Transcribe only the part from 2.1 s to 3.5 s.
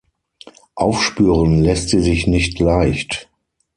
nicht leicht.